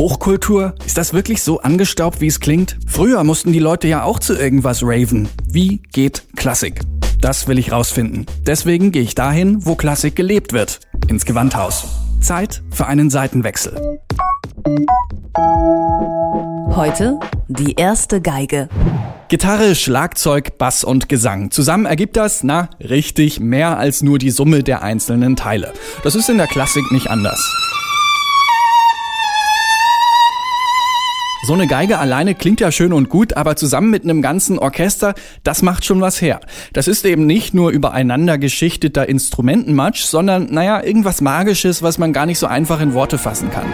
[0.00, 0.74] Hochkultur?
[0.86, 2.78] Ist das wirklich so angestaubt, wie es klingt?
[2.86, 5.28] Früher mussten die Leute ja auch zu irgendwas raven.
[5.46, 6.80] Wie geht Klassik?
[7.20, 8.24] Das will ich rausfinden.
[8.46, 10.80] Deswegen gehe ich dahin, wo Klassik gelebt wird.
[11.08, 11.86] Ins Gewandhaus.
[12.18, 14.00] Zeit für einen Seitenwechsel.
[16.74, 18.70] Heute die erste Geige.
[19.28, 21.50] Gitarre, Schlagzeug, Bass und Gesang.
[21.50, 25.74] Zusammen ergibt das, na, richtig, mehr als nur die Summe der einzelnen Teile.
[26.02, 27.69] Das ist in der Klassik nicht anders.
[31.42, 35.14] So eine Geige alleine klingt ja schön und gut, aber zusammen mit einem ganzen Orchester,
[35.42, 36.40] das macht schon was her.
[36.74, 42.26] Das ist eben nicht nur übereinander geschichteter Instrumentenmatsch, sondern, naja, irgendwas Magisches, was man gar
[42.26, 43.66] nicht so einfach in Worte fassen kann.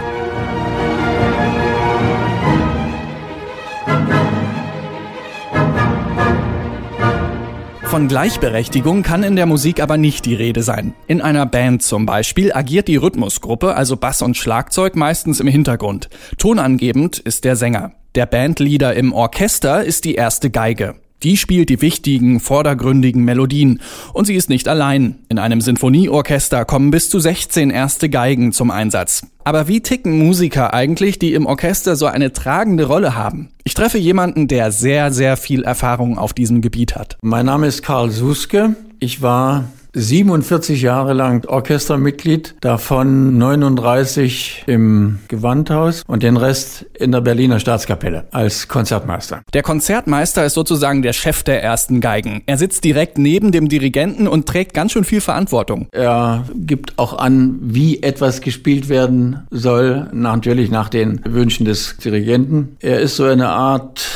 [7.97, 10.93] Von Gleichberechtigung kann in der Musik aber nicht die Rede sein.
[11.07, 16.07] In einer Band zum Beispiel agiert die Rhythmusgruppe, also Bass und Schlagzeug, meistens im Hintergrund.
[16.37, 17.93] Tonangebend ist der Sänger.
[18.13, 20.93] Der Bandleader im Orchester ist die erste Geige.
[21.23, 23.81] Die spielt die wichtigen, vordergründigen Melodien.
[24.13, 25.15] Und sie ist nicht allein.
[25.29, 29.25] In einem Sinfonieorchester kommen bis zu 16 erste Geigen zum Einsatz.
[29.43, 33.49] Aber wie ticken Musiker eigentlich, die im Orchester so eine tragende Rolle haben?
[33.63, 37.17] Ich treffe jemanden, der sehr, sehr viel Erfahrung auf diesem Gebiet hat.
[37.23, 38.75] Mein Name ist Karl Suske.
[38.99, 39.65] Ich war
[39.99, 48.25] 47 Jahre lang Orchestermitglied, davon 39 im Gewandhaus und den Rest in der Berliner Staatskapelle
[48.31, 49.41] als Konzertmeister.
[49.55, 52.43] Der Konzertmeister ist sozusagen der Chef der ersten Geigen.
[52.45, 55.87] Er sitzt direkt neben dem Dirigenten und trägt ganz schön viel Verantwortung.
[55.91, 62.77] Er gibt auch an, wie etwas gespielt werden soll, natürlich nach den Wünschen des Dirigenten.
[62.81, 64.07] Er ist so eine Art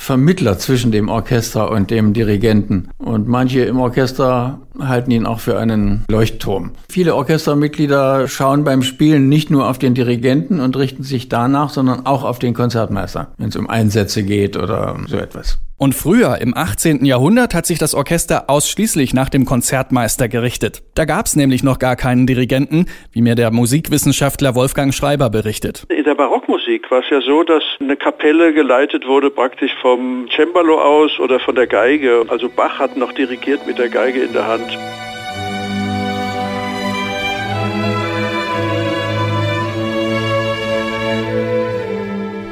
[0.00, 2.88] Vermittler zwischen dem Orchester und dem Dirigenten.
[2.96, 4.58] Und manche im Orchester
[4.88, 6.72] halten ihn auch für einen Leuchtturm.
[6.90, 12.06] Viele Orchestermitglieder schauen beim Spielen nicht nur auf den Dirigenten und richten sich danach, sondern
[12.06, 15.58] auch auf den Konzertmeister, wenn es um Einsätze geht oder so etwas.
[15.82, 17.06] Und früher, im 18.
[17.06, 20.82] Jahrhundert, hat sich das Orchester ausschließlich nach dem Konzertmeister gerichtet.
[20.94, 25.86] Da gab's nämlich noch gar keinen Dirigenten, wie mir der Musikwissenschaftler Wolfgang Schreiber berichtet.
[25.88, 30.78] In der Barockmusik war es ja so, dass eine Kapelle geleitet wurde praktisch vom Cembalo
[30.78, 32.26] aus oder von der Geige.
[32.28, 34.69] Also Bach hat noch dirigiert mit der Geige in der Hand.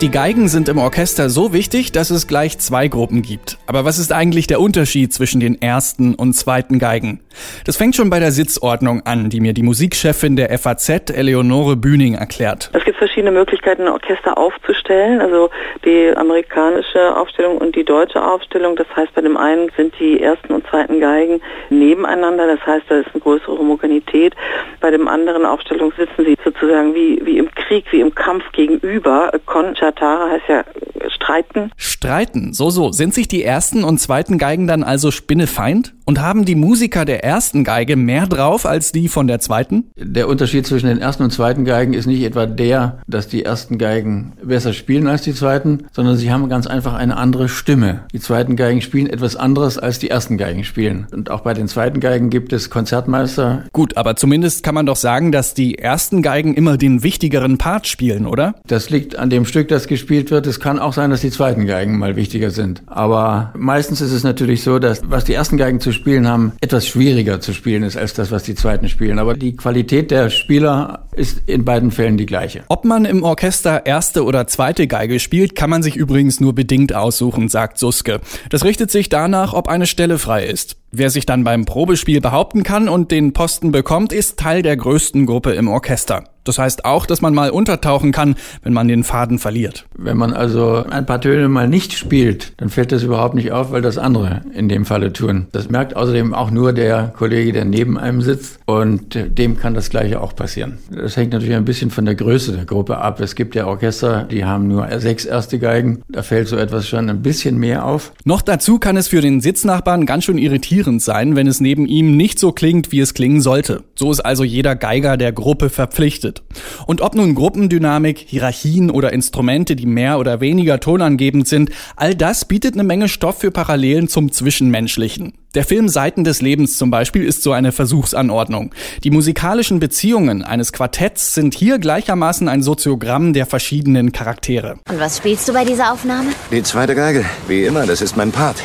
[0.01, 3.58] Die Geigen sind im Orchester so wichtig, dass es gleich zwei Gruppen gibt.
[3.69, 7.21] Aber was ist eigentlich der Unterschied zwischen den ersten und zweiten Geigen?
[7.67, 12.15] Das fängt schon bei der Sitzordnung an, die mir die Musikchefin der FAZ, Eleonore Bühning,
[12.15, 12.71] erklärt.
[12.73, 15.21] Es gibt verschiedene Möglichkeiten, ein Orchester aufzustellen.
[15.21, 15.51] Also
[15.85, 18.75] die amerikanische Aufstellung und die deutsche Aufstellung.
[18.75, 22.47] Das heißt, bei dem einen sind die ersten und zweiten Geigen nebeneinander.
[22.47, 24.35] Das heißt, da ist eine größere Homogenität.
[24.81, 29.31] Bei dem anderen Aufstellung sitzen sie sozusagen wie, wie im Krieg, wie im Kampf gegenüber.
[29.79, 30.65] Shatara heißt ja
[31.11, 31.71] streiten.
[31.77, 32.93] Streiten, so so.
[32.93, 35.93] Sind sich die ersten und zweiten Geigen dann also spinnefeind?
[36.09, 39.91] Und haben die Musiker der ersten Geige mehr drauf als die von der zweiten?
[39.95, 43.77] Der Unterschied zwischen den ersten und zweiten Geigen ist nicht etwa der, dass die ersten
[43.77, 48.07] Geigen besser spielen als die zweiten, sondern sie haben ganz einfach eine andere Stimme.
[48.15, 51.07] Die zweiten Geigen spielen etwas anderes als die ersten Geigen spielen.
[51.13, 53.65] Und auch bei den zweiten Geigen gibt es Konzertmeister.
[53.75, 57.87] Gut, aber zumindest kann man doch sagen, dass die ersten Geigen immer den wichtigeren Part
[57.87, 58.55] spielen, oder?
[58.67, 60.47] Das liegt an dem Stück, das gespielt wird.
[60.47, 62.83] Es kann auch sein, dass die zweiten Geigen mal wichtiger sind.
[62.87, 66.87] Aber meistens ist es natürlich so, dass was die ersten Geigen zu spielen haben, etwas
[66.87, 69.19] schwieriger zu spielen ist als das, was die zweiten spielen.
[69.19, 72.63] Aber die Qualität der Spieler ist in beiden Fällen die gleiche.
[72.69, 76.95] Ob man im Orchester erste oder zweite Geige spielt, kann man sich übrigens nur bedingt
[76.95, 78.21] aussuchen, sagt Suske.
[78.51, 80.77] Das richtet sich danach, ob eine Stelle frei ist.
[80.91, 85.27] Wer sich dann beim Probespiel behaupten kann und den Posten bekommt, ist Teil der größten
[85.27, 86.25] Gruppe im Orchester.
[86.45, 89.85] Das heißt auch, dass man mal untertauchen kann, wenn man den Faden verliert.
[89.99, 93.71] Wenn man also ein paar Töne mal nicht spielt, dann fällt das überhaupt nicht auf,
[93.71, 95.49] weil das andere in dem Falle tun.
[95.53, 99.91] Das merkt außerdem auch nur der Kollege, der neben einem sitzt und dem kann das
[99.91, 100.79] gleiche auch passieren.
[100.91, 103.19] Das Das hängt natürlich ein bisschen von der Größe der Gruppe ab.
[103.21, 106.03] Es gibt ja Orchester, die haben nur sechs erste Geigen.
[106.11, 108.13] Da fällt so etwas schon ein bisschen mehr auf.
[108.27, 112.15] Noch dazu kann es für den Sitznachbarn ganz schön irritierend sein, wenn es neben ihm
[112.15, 113.85] nicht so klingt, wie es klingen sollte.
[113.95, 116.43] So ist also jeder Geiger der Gruppe verpflichtet.
[116.87, 122.45] Und ob nun Gruppendynamik, Hierarchien oder Instrumente, die mehr oder weniger tonangebend sind, all das
[122.45, 125.33] bietet eine Menge Stoff für Parallelen zum Zwischenmenschlichen.
[125.55, 128.75] Der Film Seiten des Lebens zum Beispiel ist so eine Versuchsanordnung.
[129.03, 134.77] Die musikalischen Beziehungen eines Quartetts sind hier gleichermaßen ein Soziogramm der verschiedenen Charaktere.
[134.91, 136.33] Und was spielst du bei dieser Aufnahme?
[136.51, 137.25] Die zweite Geige.
[137.47, 138.57] Wie immer, das ist mein Part.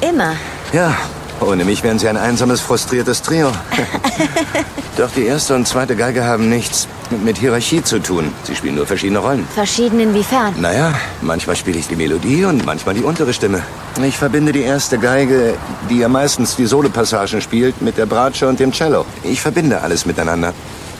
[0.00, 0.36] Immer.
[0.72, 0.96] Ja,
[1.40, 3.50] ohne mich wären sie ein einsames, frustriertes Trio.
[4.96, 6.88] Doch die erste und zweite Geige haben nichts
[7.24, 8.32] mit Hierarchie zu tun.
[8.44, 9.46] Sie spielen nur verschiedene Rollen.
[9.54, 10.54] Verschieden inwiefern?
[10.60, 10.92] Naja,
[11.22, 13.62] manchmal spiele ich die Melodie und manchmal die untere Stimme.
[14.02, 15.54] Ich verbinde die erste Geige,
[15.88, 19.04] die ja meistens die Solopassagen spielt, mit der Bratsche und dem Cello.
[19.22, 20.52] Ich verbinde alles miteinander.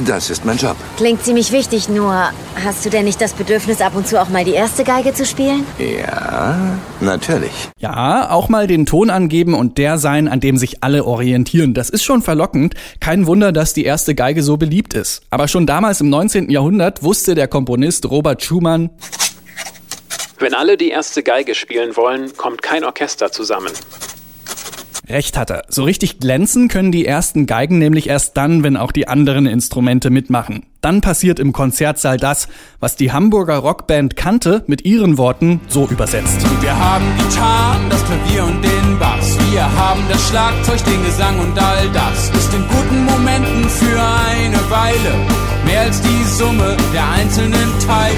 [0.07, 0.77] Das ist mein Job.
[0.97, 2.31] Klingt ziemlich wichtig, nur
[2.65, 5.27] hast du denn nicht das Bedürfnis, ab und zu auch mal die erste Geige zu
[5.27, 5.67] spielen?
[5.79, 7.51] Ja, natürlich.
[7.81, 11.75] Ja, auch mal den Ton angeben und der sein, an dem sich alle orientieren.
[11.75, 12.75] Das ist schon verlockend.
[13.01, 15.23] Kein Wunder, dass die erste Geige so beliebt ist.
[15.31, 16.49] Aber schon damals im 19.
[16.49, 18.91] Jahrhundert wusste der Komponist Robert Schumann,
[20.41, 23.73] wenn alle die erste Geige spielen wollen, kommt kein Orchester zusammen.
[25.09, 25.63] Recht hat er.
[25.69, 30.11] So richtig glänzen können die ersten Geigen nämlich erst dann, wenn auch die anderen Instrumente
[30.11, 30.67] mitmachen.
[30.83, 36.39] Dann passiert im Konzertsaal das, was die Hamburger Rockband kannte, mit ihren Worten so übersetzt.
[36.61, 39.39] Wir haben Gitarren, das Klavier und den Bass.
[39.51, 42.31] Wir haben das Schlagzeug, den Gesang und all das.
[42.31, 48.15] Ist in guten Momenten für eine Weile mehr als die Summe der einzelnen Teile.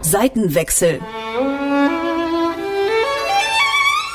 [0.00, 1.00] Seitenwechsel.